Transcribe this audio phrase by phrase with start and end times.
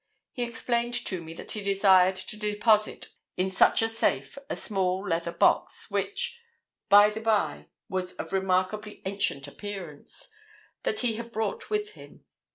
[0.31, 5.07] He explained to me that he desired to deposit in such a safe a small
[5.07, 6.41] leather box—which,
[6.89, 12.25] by the by, was of remarkably ancient appearance—that he had brought with him.